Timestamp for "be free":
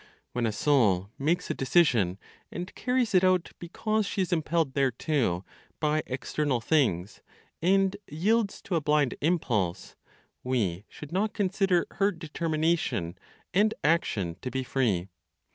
14.49-15.09